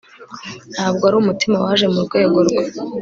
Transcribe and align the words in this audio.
Ntabwo 0.73 1.03
ari 1.07 1.15
umutima 1.17 1.55
waje 1.65 1.85
mu 1.93 1.99
rwego 2.07 2.37
rwe 2.47 2.63